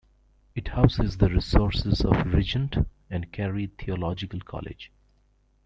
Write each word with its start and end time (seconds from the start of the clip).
It 0.55 0.69
houses 0.69 1.17
the 1.17 1.29
resources 1.29 2.03
of 2.03 2.33
Regent 2.33 2.75
and 3.11 3.31
Carey 3.31 3.67
Theological 3.67 4.39
College. 4.39 4.91